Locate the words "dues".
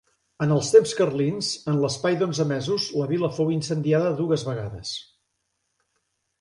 4.25-4.49